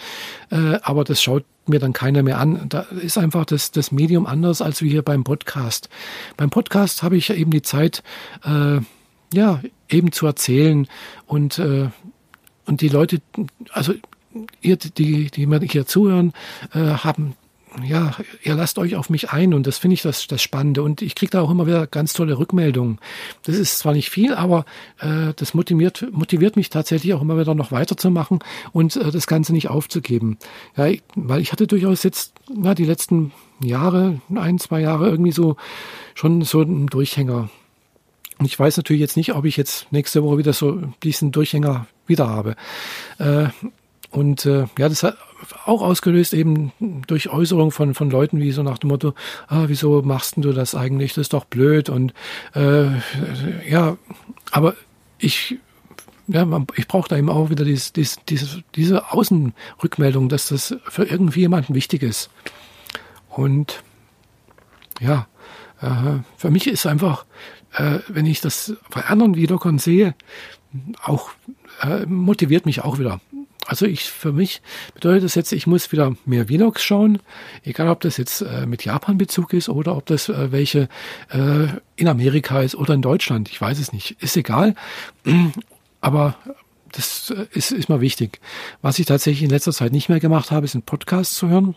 [0.51, 2.67] äh, aber das schaut mir dann keiner mehr an.
[2.69, 5.89] Da ist einfach das, das Medium anders als wie hier beim Podcast.
[6.37, 8.03] Beim Podcast habe ich eben die Zeit,
[8.43, 8.79] äh,
[9.33, 10.87] ja, eben zu erzählen
[11.25, 11.89] und, äh,
[12.65, 13.21] und die Leute,
[13.71, 13.93] also
[14.61, 16.33] ihr, die, die mir hier zuhören,
[16.73, 17.35] äh, haben
[17.83, 20.83] ja, ihr lasst euch auf mich ein und das finde ich das, das Spannende.
[20.83, 22.99] Und ich kriege da auch immer wieder ganz tolle Rückmeldungen.
[23.43, 24.65] Das ist zwar nicht viel, aber
[24.99, 28.39] äh, das motiviert, motiviert mich tatsächlich auch immer wieder noch weiterzumachen
[28.71, 30.37] und äh, das Ganze nicht aufzugeben.
[30.77, 35.31] Ja, ich, weil ich hatte durchaus jetzt na, die letzten Jahre, ein, zwei Jahre irgendwie
[35.31, 35.57] so
[36.13, 37.49] schon so einen Durchhänger.
[38.37, 41.87] Und ich weiß natürlich jetzt nicht, ob ich jetzt nächste Woche wieder so diesen Durchhänger
[42.05, 42.55] wieder habe.
[43.17, 43.47] Äh,
[44.15, 45.17] und äh, ja, das hat
[45.65, 46.71] auch ausgelöst eben
[47.05, 49.13] durch Äußerungen von, von Leuten wie so nach dem Motto,
[49.49, 51.13] ah, wieso machst du das eigentlich?
[51.13, 51.89] Das ist doch blöd.
[51.89, 52.13] Und
[52.53, 52.85] äh,
[53.69, 53.97] ja,
[54.51, 54.75] aber
[55.19, 55.57] ich
[56.27, 56.47] ja,
[56.77, 61.41] ich brauche da eben auch wieder dies, dies, diese, diese Außenrückmeldung, dass das für irgendwie
[61.41, 62.29] jemanden wichtig ist.
[63.27, 63.83] Und
[65.01, 65.27] ja,
[65.81, 67.25] äh, für mich ist einfach,
[67.73, 70.15] äh, wenn ich das bei anderen Vloggern sehe,
[71.03, 71.31] auch
[71.81, 73.19] äh, motiviert mich auch wieder.
[73.67, 74.61] Also ich für mich
[74.93, 77.19] bedeutet das jetzt, ich muss wieder mehr Vlogs schauen,
[77.63, 80.87] egal ob das jetzt äh, mit Japan-Bezug ist oder ob das äh, welche
[81.29, 83.49] äh, in Amerika ist oder in Deutschland.
[83.49, 84.21] Ich weiß es nicht.
[84.21, 84.75] Ist egal.
[86.01, 86.37] Aber
[86.91, 88.39] das äh, ist, ist mal wichtig.
[88.81, 91.75] Was ich tatsächlich in letzter Zeit nicht mehr gemacht habe, sind Podcasts zu hören.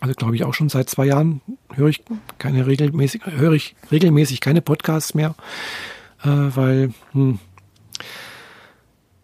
[0.00, 1.40] Also glaube ich auch schon seit zwei Jahren
[1.74, 2.02] höre ich
[2.38, 5.34] keine regelmäßig, höre ich regelmäßig keine Podcasts mehr,
[6.22, 7.38] äh, weil hm,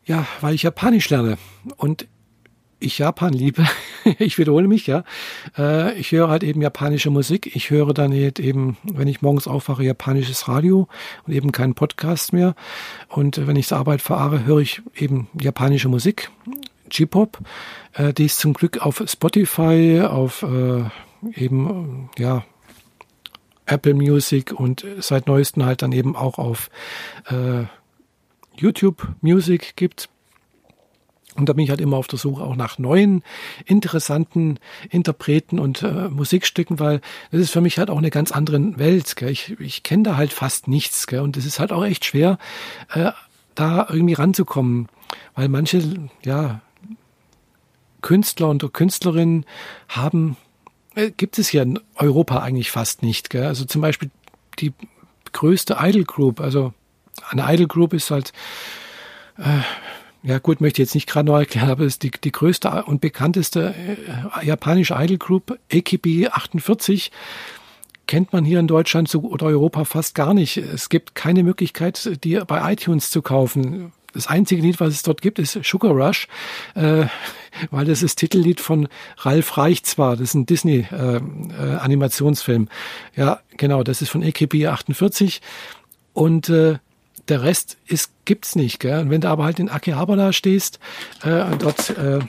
[0.06, 1.36] ja, weil ich Japanisch lerne
[1.76, 2.06] und
[2.78, 3.64] ich Japan liebe.
[4.18, 5.04] ich wiederhole mich, ja.
[5.56, 7.54] Äh, ich höre halt eben japanische Musik.
[7.54, 10.88] Ich höre dann halt eben, wenn ich morgens aufwache, japanisches Radio
[11.26, 12.54] und eben keinen Podcast mehr.
[13.08, 16.30] Und wenn ich zur Arbeit fahre, höre ich eben japanische Musik,
[16.90, 17.38] J-Pop.
[17.94, 20.84] Äh, die ist zum Glück auf Spotify, auf äh,
[21.34, 22.44] eben, ja,
[23.64, 26.70] Apple Music und seit neuestem halt dann eben auch auf
[28.58, 30.08] YouTube Music gibt.
[31.34, 33.22] Und da bin ich halt immer auf der Suche auch nach neuen,
[33.66, 38.78] interessanten Interpreten und äh, Musikstücken, weil das ist für mich halt auch eine ganz andere
[38.78, 39.16] Welt.
[39.16, 39.30] Gell?
[39.30, 41.06] Ich, ich kenne da halt fast nichts.
[41.06, 41.20] Gell?
[41.20, 42.38] Und es ist halt auch echt schwer,
[42.92, 43.12] äh,
[43.54, 44.88] da irgendwie ranzukommen.
[45.34, 45.82] Weil manche,
[46.24, 46.62] ja,
[48.00, 49.44] Künstler und Künstlerinnen
[49.88, 50.36] haben,
[50.94, 53.28] äh, gibt es ja in Europa eigentlich fast nicht.
[53.28, 53.46] Gell?
[53.46, 54.10] Also zum Beispiel
[54.58, 54.72] die
[55.32, 56.72] größte Idol Group, also
[57.30, 58.32] eine Idol Group ist halt,
[59.38, 59.60] äh,
[60.22, 62.84] ja gut, möchte ich jetzt nicht gerade noch erklären, aber es ist die, die größte
[62.84, 67.10] und bekannteste äh, japanische Idol Group, AKB 48,
[68.06, 70.56] kennt man hier in Deutschland oder Europa fast gar nicht.
[70.56, 73.92] Es gibt keine Möglichkeit, die bei iTunes zu kaufen.
[74.12, 76.26] Das einzige Lied, was es dort gibt, ist Sugar Rush,
[76.74, 77.04] äh,
[77.70, 80.16] weil das ist Titellied von Ralf Reich zwar.
[80.16, 82.68] Das ist ein Disney-Animationsfilm.
[83.14, 85.42] Äh, äh, ja, genau, das ist von AKB 48.
[86.14, 86.78] Und äh,
[87.28, 88.80] der Rest ist, gibt's nicht.
[88.80, 89.00] Gell?
[89.00, 90.78] Und wenn du aber halt in Akihabara stehst
[91.22, 92.20] äh, und dort äh,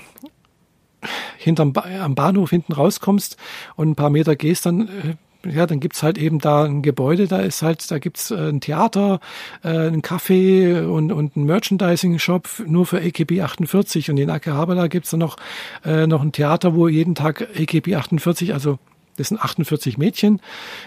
[1.37, 3.37] hinterm ba am Bahnhof hinten rauskommst
[3.75, 7.27] und ein paar Meter gehst, dann äh, ja, dann gibt's halt eben da ein Gebäude,
[7.27, 9.19] da ist halt, da gibt's äh, ein Theater,
[9.63, 15.11] äh, ein Café und, und ein Merchandising-Shop nur für AKB 48 und in Akihabara gibt's
[15.11, 15.37] dann noch,
[15.85, 18.79] äh, noch ein Theater, wo jeden Tag AKB 48, also
[19.15, 20.41] das sind 48 Mädchen,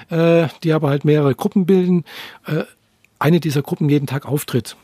[0.08, 2.04] äh, die aber halt mehrere Gruppen bilden,
[2.46, 2.64] äh,
[3.20, 4.76] eine dieser Gruppen jeden Tag auftritt.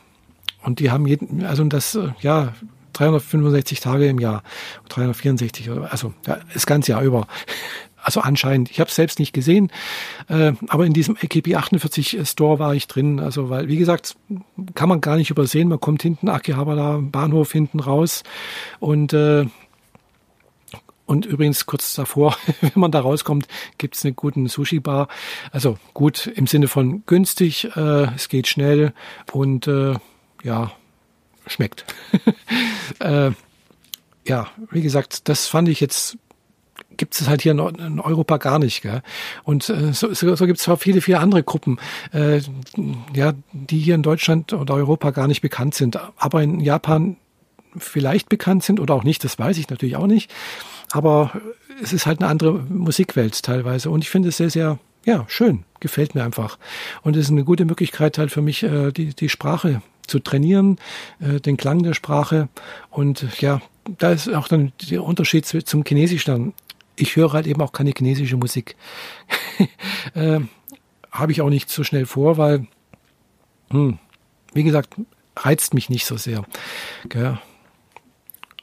[0.63, 2.53] Und die haben jeden, also das, äh, ja,
[2.93, 4.43] 365 Tage im Jahr,
[4.89, 7.27] 364, also ja, das ganze Jahr über.
[7.99, 9.69] Also anscheinend, ich habe es selbst nicht gesehen,
[10.29, 13.19] äh, aber in diesem AKB 48 Store war ich drin.
[13.19, 14.15] Also weil, wie gesagt,
[14.75, 15.67] kann man gar nicht übersehen.
[15.67, 18.23] Man kommt hinten Akihabara Bahnhof hinten raus
[18.79, 19.47] und äh,
[21.07, 23.47] und übrigens kurz davor, wenn man da rauskommt,
[23.79, 25.07] gibt's eine guten Sushi-Bar.
[25.51, 28.93] Also gut im Sinne von günstig, äh, es geht schnell
[29.31, 29.95] und äh,
[30.43, 30.71] ja,
[31.47, 31.85] schmeckt.
[32.99, 33.31] äh,
[34.27, 36.17] ja, wie gesagt, das fand ich jetzt
[36.95, 38.81] gibt es halt hier in Europa gar nicht.
[38.81, 39.03] Gell?
[39.43, 41.79] Und äh, so, so, so gibt es zwar viele, viele andere Gruppen,
[42.11, 42.41] äh,
[43.13, 47.17] ja, die hier in Deutschland oder Europa gar nicht bekannt sind, aber in Japan
[47.77, 50.33] vielleicht bekannt sind oder auch nicht, das weiß ich natürlich auch nicht.
[50.91, 51.31] Aber
[51.81, 53.89] es ist halt eine andere Musikwelt teilweise.
[53.89, 55.63] Und ich finde es sehr, sehr, ja, schön.
[55.79, 56.57] Gefällt mir einfach.
[57.03, 60.77] Und es ist eine gute Möglichkeit halt für mich, äh, die, die Sprache zu trainieren,
[61.19, 62.49] äh, den Klang der Sprache.
[62.89, 63.61] Und ja,
[63.97, 66.53] da ist auch dann der Unterschied zum Chinesischen.
[66.95, 68.75] Ich höre halt eben auch keine chinesische Musik.
[70.15, 70.39] äh,
[71.11, 72.67] Habe ich auch nicht so schnell vor, weil,
[73.69, 73.99] hm,
[74.53, 74.95] wie gesagt,
[75.35, 76.45] reizt mich nicht so sehr.
[77.09, 77.37] Gell?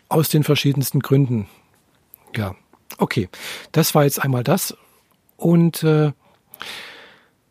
[0.09, 1.47] Aus den verschiedensten Gründen.
[2.37, 2.55] Ja,
[2.99, 3.29] okay.
[3.73, 4.77] Das war jetzt einmal das.
[5.37, 6.13] Und äh,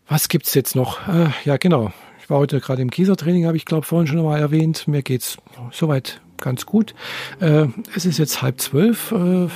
[0.08, 1.08] was gibt's jetzt noch?
[1.08, 1.92] Äh, ja, genau.
[2.20, 4.88] Ich war heute gerade im Kiesertraining, habe ich glaube vorhin schon mal erwähnt.
[4.88, 5.38] Mir geht's
[5.72, 6.96] soweit ganz gut.
[7.40, 9.48] Äh, es ist jetzt halb zwölf, äh,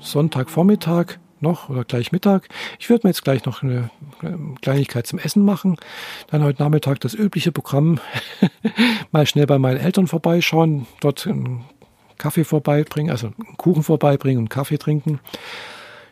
[0.00, 2.48] Sonntagvormittag noch oder gleich Mittag.
[2.78, 3.90] Ich würde mir jetzt gleich noch eine
[4.62, 5.76] Kleinigkeit zum Essen machen.
[6.28, 8.00] Dann heute Nachmittag das übliche Programm.
[9.12, 11.64] mal schnell bei meinen Eltern vorbeischauen, dort ein
[12.18, 15.20] Kaffee vorbeibringen, also einen Kuchen vorbeibringen und Kaffee trinken.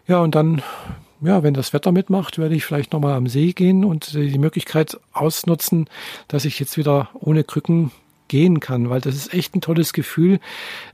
[0.07, 0.63] Ja, und dann,
[1.21, 4.99] ja, wenn das Wetter mitmacht, werde ich vielleicht nochmal am See gehen und die Möglichkeit
[5.13, 5.89] ausnutzen,
[6.29, 7.91] dass ich jetzt wieder ohne Krücken
[8.29, 10.41] gehen kann, weil das ist echt ein tolles Gefühl,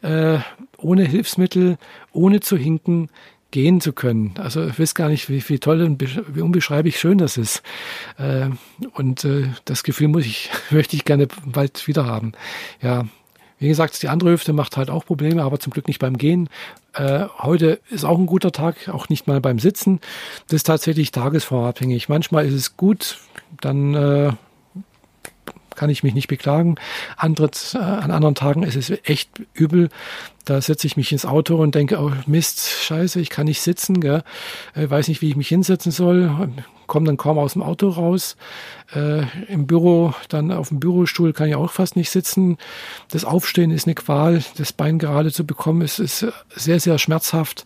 [0.03, 0.39] äh,
[0.79, 1.79] ohne Hilfsmittel,
[2.13, 3.09] ohne zu hinken,
[3.51, 4.35] gehen zu können.
[4.39, 6.01] Also ich weiß gar nicht, wie, wie toll und
[6.35, 7.63] wie unbeschreiblich schön das ist.
[8.19, 8.51] Äh,
[8.95, 12.33] und äh, das Gefühl muss ich, möchte ich gerne bald wieder haben.
[12.81, 13.07] Ja,
[13.61, 16.49] wie gesagt, die andere Hüfte macht halt auch Probleme, aber zum Glück nicht beim Gehen.
[16.95, 20.01] Äh, heute ist auch ein guter Tag, auch nicht mal beim Sitzen.
[20.49, 22.09] Das ist tatsächlich tagesformabhängig.
[22.09, 23.19] Manchmal ist es gut,
[23.61, 24.33] dann äh,
[25.77, 26.77] kann ich mich nicht beklagen.
[27.17, 29.89] Andere, äh, an anderen Tagen ist es echt übel.
[30.45, 34.01] Da setze ich mich ins Auto und denke, oh Mist, scheiße, ich kann nicht sitzen,
[34.01, 34.23] gell?
[34.75, 36.51] Äh, weiß nicht, wie ich mich hinsetzen soll.
[36.87, 38.37] Komme dann kaum aus dem Auto raus.
[38.95, 42.59] Äh, Im Büro, dann auf dem Bürostuhl kann ich auch fast nicht sitzen.
[43.11, 44.43] Das Aufstehen ist eine Qual.
[44.57, 47.65] Das Bein gerade zu bekommen, ist, ist sehr, sehr schmerzhaft.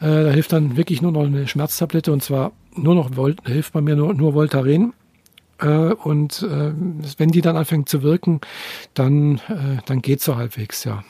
[0.00, 3.10] Äh, da hilft dann wirklich nur noch eine Schmerztablette und zwar nur noch,
[3.44, 4.94] hilft bei mir nur, nur Voltaren.
[5.62, 6.72] Äh, und äh,
[7.18, 8.40] wenn die dann anfängt zu wirken,
[8.94, 11.04] dann, äh, dann geht so halbwegs, ja.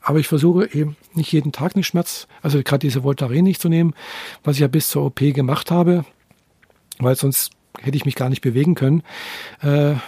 [0.00, 3.68] Aber ich versuche eben nicht jeden Tag eine Schmerz, also gerade diese Voltaren nicht zu
[3.68, 3.94] nehmen,
[4.42, 6.04] was ich ja bis zur OP gemacht habe,
[6.98, 9.02] weil sonst hätte ich mich gar nicht bewegen können.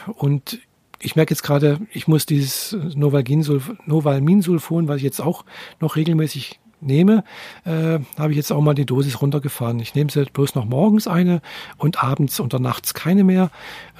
[0.06, 0.60] Und
[1.00, 5.44] ich merke jetzt gerade, ich muss dieses Novalminsulfon, was ich jetzt auch
[5.80, 7.24] noch regelmäßig nehme,
[7.64, 9.80] äh, habe ich jetzt auch mal die Dosis runtergefahren.
[9.80, 11.42] Ich nehme sie bloß noch morgens eine
[11.76, 13.50] und abends und nachts keine mehr.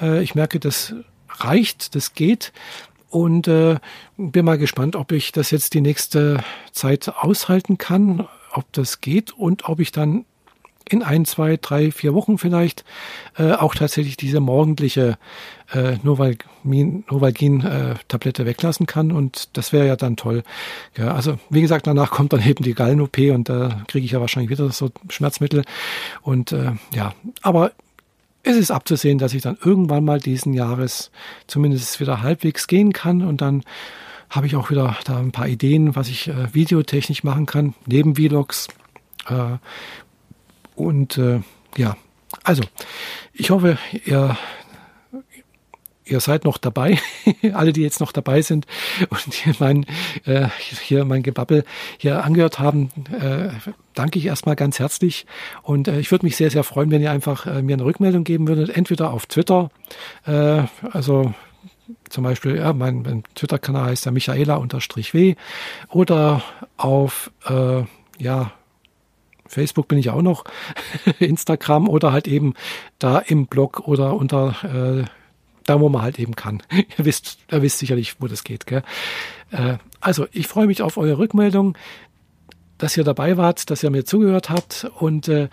[0.01, 0.95] Äh, ich merke, das
[1.29, 2.53] reicht, das geht.
[3.09, 3.77] Und äh,
[4.17, 6.41] bin mal gespannt, ob ich das jetzt die nächste
[6.71, 10.25] Zeit aushalten kann, ob das geht und ob ich dann
[10.91, 12.83] in ein, zwei, drei, vier Wochen vielleicht
[13.37, 15.17] äh, auch tatsächlich diese morgendliche
[15.71, 19.11] äh, Novalgin-Tablette äh, weglassen kann.
[19.11, 20.43] Und das wäre ja dann toll.
[20.97, 24.21] Ja, also wie gesagt, danach kommt dann eben die Gallen-OP und da kriege ich ja
[24.21, 25.63] wahrscheinlich wieder so Schmerzmittel.
[26.21, 27.71] Und äh, ja, aber
[28.43, 31.11] es ist abzusehen, dass ich dann irgendwann mal diesen Jahres
[31.47, 33.63] zumindest wieder halbwegs gehen kann und dann
[34.29, 38.15] habe ich auch wieder da ein paar Ideen, was ich äh, videotechnisch machen kann, neben
[38.15, 38.67] Vlogs.
[39.27, 39.57] Äh,
[40.81, 41.41] und äh,
[41.77, 41.95] ja,
[42.43, 42.63] also
[43.33, 44.37] ich hoffe, ihr,
[46.05, 46.99] ihr seid noch dabei,
[47.53, 48.65] alle, die jetzt noch dabei sind
[49.09, 49.85] und hier mein,
[50.25, 50.47] äh,
[50.83, 51.63] hier mein Gebabbel
[51.97, 53.49] hier angehört haben, äh,
[53.93, 55.25] danke ich erstmal ganz herzlich.
[55.63, 58.23] Und äh, ich würde mich sehr, sehr freuen, wenn ihr einfach äh, mir eine Rückmeldung
[58.23, 59.69] geben würdet, entweder auf Twitter,
[60.25, 61.33] äh, also
[62.09, 65.35] zum Beispiel, ja, mein, mein Twitter-Kanal heißt ja Michaela-W
[65.89, 66.43] oder
[66.77, 67.83] auf, äh,
[68.17, 68.51] ja,
[69.51, 70.43] Facebook bin ich auch noch,
[71.19, 72.53] Instagram oder halt eben
[72.99, 75.05] da im Blog oder unter äh,
[75.65, 76.63] da, wo man halt eben kann.
[76.97, 78.65] ihr wisst, ihr wisst sicherlich, wo das geht.
[78.65, 78.83] Gell?
[79.51, 81.77] Äh, also, ich freue mich auf eure Rückmeldung,
[82.77, 85.49] dass ihr dabei wart, dass ihr mir zugehört habt und äh,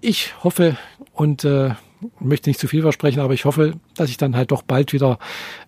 [0.00, 0.76] ich hoffe
[1.12, 1.70] und äh,
[2.20, 5.18] möchte nicht zu viel versprechen, aber ich hoffe, dass ich dann halt doch bald wieder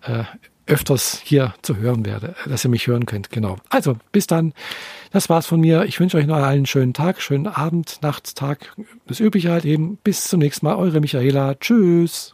[0.03, 0.23] äh,
[0.71, 3.29] öfters hier zu hören werde, dass ihr mich hören könnt.
[3.29, 3.57] Genau.
[3.69, 4.53] Also, bis dann.
[5.11, 5.83] Das war's von mir.
[5.83, 8.73] Ich wünsche euch noch einen schönen Tag, schönen Abend, Nacht, Tag.
[9.07, 9.97] Das Übliche halt eben.
[9.97, 10.75] Bis zum nächsten Mal.
[10.75, 11.55] Eure Michaela.
[11.55, 12.33] Tschüss.